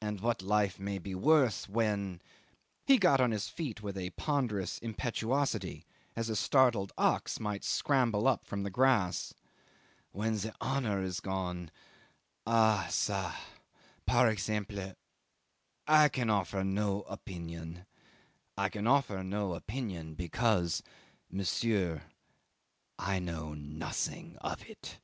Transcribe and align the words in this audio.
And 0.00 0.18
what 0.22 0.40
life 0.40 0.80
may 0.80 0.96
be 0.96 1.14
worth 1.14 1.68
when"... 1.68 2.22
he 2.86 2.96
got 2.96 3.20
on 3.20 3.32
his 3.32 3.48
feet 3.50 3.82
with 3.82 3.98
a 3.98 4.08
ponderous 4.12 4.78
impetuosity, 4.78 5.84
as 6.16 6.30
a 6.30 6.36
startled 6.36 6.90
ox 6.96 7.38
might 7.38 7.62
scramble 7.62 8.26
up 8.26 8.46
from 8.46 8.62
the 8.62 8.70
grass... 8.70 9.34
"when 10.10 10.38
the 10.38 10.54
honour 10.62 11.02
is 11.02 11.20
gone 11.20 11.70
ah 12.46 12.86
ca! 12.90 13.36
par 14.06 14.30
exemple 14.30 14.94
I 15.86 16.08
can 16.08 16.30
offer 16.30 16.64
no 16.64 17.02
opinion. 17.02 17.84
I 18.56 18.70
can 18.70 18.86
offer 18.86 19.22
no 19.22 19.52
opinion 19.52 20.14
because 20.14 20.82
monsieur 21.28 22.04
I 22.98 23.18
know 23.18 23.52
nothing 23.52 24.38
of 24.38 24.66
it." 24.66 24.98